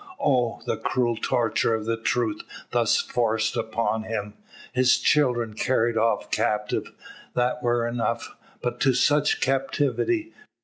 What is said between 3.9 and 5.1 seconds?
him! His